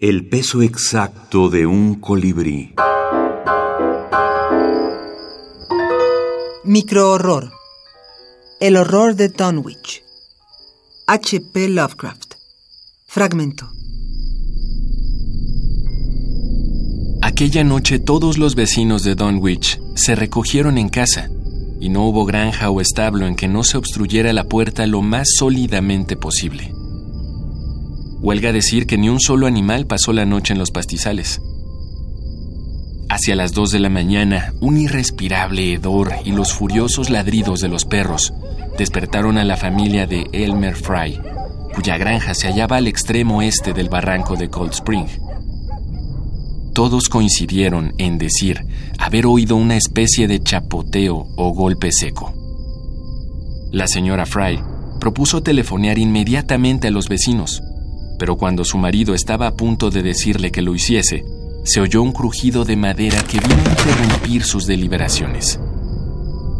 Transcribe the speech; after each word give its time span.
El 0.00 0.28
peso 0.28 0.60
exacto 0.60 1.48
de 1.48 1.66
un 1.66 2.00
colibrí. 2.00 2.74
Microhorror. 6.64 7.52
El 8.60 8.76
horror 8.76 9.14
de 9.14 9.28
Dunwich. 9.28 10.02
H.P. 11.06 11.68
Lovecraft. 11.68 12.34
Fragmento. 13.06 13.70
Aquella 17.22 17.62
noche 17.62 18.00
todos 18.00 18.36
los 18.36 18.56
vecinos 18.56 19.04
de 19.04 19.14
Dunwich 19.14 19.80
se 19.94 20.16
recogieron 20.16 20.76
en 20.76 20.88
casa 20.88 21.30
y 21.78 21.88
no 21.88 22.08
hubo 22.08 22.24
granja 22.24 22.68
o 22.68 22.80
establo 22.80 23.28
en 23.28 23.36
que 23.36 23.46
no 23.46 23.62
se 23.62 23.76
obstruyera 23.76 24.32
la 24.32 24.42
puerta 24.42 24.88
lo 24.88 25.02
más 25.02 25.28
sólidamente 25.38 26.16
posible. 26.16 26.74
Huelga 28.24 28.52
decir 28.52 28.86
que 28.86 28.96
ni 28.96 29.10
un 29.10 29.20
solo 29.20 29.46
animal 29.46 29.86
pasó 29.86 30.14
la 30.14 30.24
noche 30.24 30.54
en 30.54 30.58
los 30.58 30.70
pastizales. 30.70 31.42
Hacia 33.10 33.36
las 33.36 33.52
dos 33.52 33.70
de 33.70 33.78
la 33.80 33.90
mañana, 33.90 34.54
un 34.62 34.78
irrespirable 34.78 35.74
hedor 35.74 36.10
y 36.24 36.32
los 36.32 36.54
furiosos 36.54 37.10
ladridos 37.10 37.60
de 37.60 37.68
los 37.68 37.84
perros 37.84 38.32
despertaron 38.78 39.36
a 39.36 39.44
la 39.44 39.58
familia 39.58 40.06
de 40.06 40.24
Elmer 40.32 40.74
Fry, 40.74 41.20
cuya 41.74 41.98
granja 41.98 42.32
se 42.32 42.48
hallaba 42.48 42.78
al 42.78 42.86
extremo 42.86 43.42
este 43.42 43.74
del 43.74 43.90
barranco 43.90 44.36
de 44.36 44.48
Cold 44.48 44.72
Spring. 44.72 45.06
Todos 46.72 47.10
coincidieron 47.10 47.92
en 47.98 48.16
decir 48.16 48.64
haber 48.98 49.26
oído 49.26 49.56
una 49.56 49.76
especie 49.76 50.28
de 50.28 50.42
chapoteo 50.42 51.26
o 51.36 51.52
golpe 51.52 51.92
seco. 51.92 52.32
La 53.70 53.86
señora 53.86 54.24
Fry 54.24 54.58
propuso 54.98 55.42
telefonear 55.42 55.98
inmediatamente 55.98 56.88
a 56.88 56.90
los 56.90 57.10
vecinos, 57.10 57.60
pero 58.18 58.36
cuando 58.36 58.64
su 58.64 58.78
marido 58.78 59.14
estaba 59.14 59.46
a 59.46 59.54
punto 59.54 59.90
de 59.90 60.02
decirle 60.02 60.50
que 60.50 60.62
lo 60.62 60.74
hiciese, 60.74 61.24
se 61.64 61.80
oyó 61.80 62.02
un 62.02 62.12
crujido 62.12 62.64
de 62.64 62.76
madera 62.76 63.22
que 63.22 63.40
vino 63.40 63.54
a 63.54 63.70
interrumpir 63.70 64.44
sus 64.44 64.66
deliberaciones. 64.66 65.58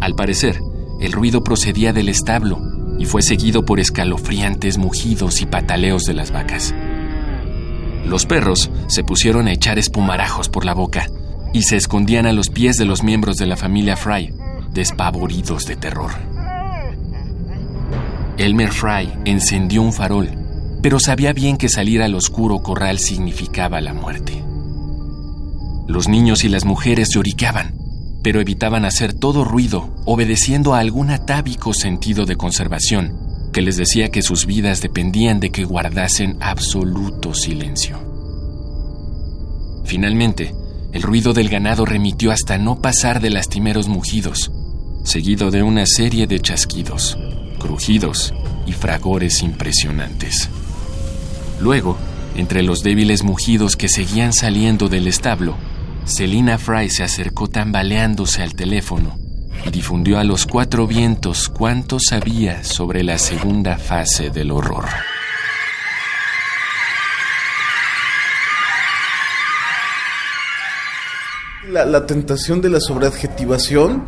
Al 0.00 0.14
parecer, 0.14 0.60
el 1.00 1.12
ruido 1.12 1.44
procedía 1.44 1.92
del 1.92 2.08
establo 2.08 2.58
y 2.98 3.04
fue 3.04 3.22
seguido 3.22 3.64
por 3.64 3.80
escalofriantes 3.80 4.78
mugidos 4.78 5.40
y 5.42 5.46
pataleos 5.46 6.04
de 6.04 6.14
las 6.14 6.30
vacas. 6.30 6.74
Los 8.06 8.26
perros 8.26 8.70
se 8.86 9.04
pusieron 9.04 9.48
a 9.48 9.52
echar 9.52 9.78
espumarajos 9.78 10.48
por 10.48 10.64
la 10.64 10.74
boca 10.74 11.06
y 11.52 11.62
se 11.62 11.76
escondían 11.76 12.26
a 12.26 12.32
los 12.32 12.48
pies 12.48 12.76
de 12.76 12.84
los 12.84 13.02
miembros 13.02 13.36
de 13.36 13.46
la 13.46 13.56
familia 13.56 13.96
Fry, 13.96 14.32
despavoridos 14.72 15.66
de 15.66 15.76
terror. 15.76 16.12
Elmer 18.36 18.72
Fry 18.72 19.12
encendió 19.24 19.82
un 19.82 19.92
farol 19.92 20.43
pero 20.84 21.00
sabía 21.00 21.32
bien 21.32 21.56
que 21.56 21.70
salir 21.70 22.02
al 22.02 22.14
oscuro 22.14 22.58
corral 22.58 22.98
significaba 22.98 23.80
la 23.80 23.94
muerte. 23.94 24.44
Los 25.88 26.08
niños 26.08 26.44
y 26.44 26.50
las 26.50 26.66
mujeres 26.66 27.08
lloriqueaban, 27.08 27.74
pero 28.22 28.38
evitaban 28.38 28.84
hacer 28.84 29.14
todo 29.14 29.44
ruido, 29.44 29.94
obedeciendo 30.04 30.74
a 30.74 30.80
algún 30.80 31.08
atávico 31.08 31.72
sentido 31.72 32.26
de 32.26 32.36
conservación 32.36 33.16
que 33.50 33.62
les 33.62 33.78
decía 33.78 34.10
que 34.10 34.20
sus 34.20 34.44
vidas 34.44 34.82
dependían 34.82 35.40
de 35.40 35.48
que 35.48 35.64
guardasen 35.64 36.36
absoluto 36.40 37.32
silencio. 37.32 37.98
Finalmente, 39.86 40.54
el 40.92 41.00
ruido 41.00 41.32
del 41.32 41.48
ganado 41.48 41.86
remitió 41.86 42.30
hasta 42.30 42.58
no 42.58 42.82
pasar 42.82 43.22
de 43.22 43.30
lastimeros 43.30 43.88
mugidos, 43.88 44.52
seguido 45.02 45.50
de 45.50 45.62
una 45.62 45.86
serie 45.86 46.26
de 46.26 46.40
chasquidos, 46.40 47.16
crujidos 47.58 48.34
y 48.66 48.72
fragores 48.72 49.42
impresionantes. 49.42 50.50
Luego, 51.60 51.96
entre 52.36 52.62
los 52.62 52.82
débiles 52.82 53.22
mugidos 53.22 53.76
que 53.76 53.88
seguían 53.88 54.32
saliendo 54.32 54.88
del 54.88 55.06
establo, 55.06 55.56
Selina 56.04 56.58
Fry 56.58 56.90
se 56.90 57.02
acercó 57.02 57.48
tambaleándose 57.48 58.42
al 58.42 58.54
teléfono 58.54 59.16
y 59.64 59.70
difundió 59.70 60.18
a 60.18 60.24
los 60.24 60.46
cuatro 60.46 60.86
vientos 60.86 61.48
cuánto 61.48 61.98
sabía 62.00 62.64
sobre 62.64 63.02
la 63.02 63.18
segunda 63.18 63.78
fase 63.78 64.30
del 64.30 64.50
horror. 64.50 64.84
La, 71.70 72.06
tentación 72.06 72.60
de 72.60 72.68
la 72.68 72.78
sobreadjetivación 72.78 74.04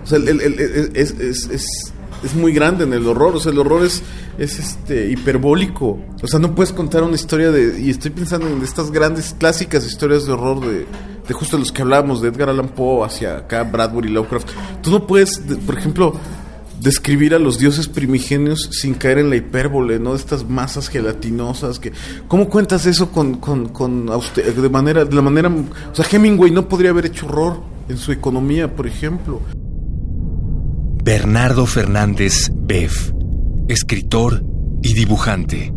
es, 0.95 1.11
es 1.19 1.93
muy 2.35 2.53
grande 2.53 2.85
en 2.85 2.93
el 2.93 3.07
horror. 3.07 3.37
O 3.37 3.41
sea, 3.41 3.53
el 3.53 3.59
horror 3.59 3.85
es, 3.85 4.03
es 4.39 4.59
este 4.59 5.11
hiperbólico. 5.11 5.99
O 6.23 6.27
sea, 6.27 6.39
no 6.39 6.55
puedes 6.55 6.73
contar 6.73 7.03
una 7.03 7.15
historia 7.15 7.51
de. 7.51 7.81
Y 7.81 7.91
estoy 7.91 8.11
pensando 8.11 8.49
en 8.49 8.63
estas 8.63 8.91
grandes 8.91 9.35
clásicas 9.39 9.87
historias 9.87 10.27
de 10.27 10.33
horror 10.33 10.61
de, 10.61 10.87
de 11.27 11.35
justo 11.35 11.59
los 11.59 11.73
que 11.73 11.83
hablábamos, 11.83 12.23
de 12.23 12.29
Edgar 12.29 12.49
Allan 12.49 12.69
Poe 12.69 13.05
hacia 13.05 13.37
acá, 13.37 13.65
Bradbury, 13.65 14.09
Lovecraft. 14.09 14.49
Tú 14.83 14.91
no 14.91 15.07
puedes, 15.07 15.39
por 15.67 15.77
ejemplo, 15.77 16.15
describir 16.81 17.35
a 17.35 17.39
los 17.39 17.59
dioses 17.59 17.89
primigenios 17.89 18.69
sin 18.73 18.95
caer 18.95 19.19
en 19.19 19.31
la 19.31 19.37
hipérbole, 19.37 19.99
¿no? 19.99 20.15
Estas 20.15 20.49
masas 20.49 20.89
gelatinosas 20.89 21.79
que... 21.79 21.93
¿Cómo 22.29 22.49
cuentas 22.49 22.87
eso 22.87 23.11
con, 23.11 23.37
con, 23.37 23.69
con 23.71 24.07
de 24.07 24.69
manera, 24.69 25.05
de 25.05 25.15
la 25.15 25.23
manera... 25.23 25.49
O 25.49 25.95
sea, 25.95 26.07
Hemingway 26.11 26.51
no 26.51 26.69
podría 26.69 26.91
haber 26.91 27.07
hecho 27.07 27.27
horror 27.27 27.61
en 27.89 27.99
su 27.99 28.13
economía, 28.13 28.75
por 28.75 28.87
ejemplo. 28.87 29.41
Bernardo 31.07 31.67
Fernández 31.67 32.51
Beff, 32.53 33.13
escritor 33.69 34.43
y 34.83 34.93
dibujante. 34.93 35.73